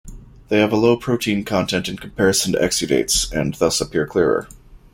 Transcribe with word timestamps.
They 0.49 0.57
have 0.61 0.71
a 0.73 0.77
low 0.77 0.97
protein 0.97 1.45
content 1.45 1.87
in 1.87 1.95
comparison 1.97 2.53
to 2.53 2.57
exudates 2.59 3.31
and 3.31 3.53
thus 3.53 3.79
appear 3.79 4.07
clearer. 4.07 4.47